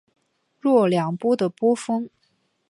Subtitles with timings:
[0.59, 2.09] 若两波的波峰。